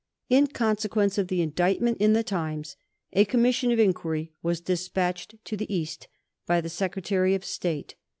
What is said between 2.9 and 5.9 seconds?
a Commission of Inquiry was dispatched to the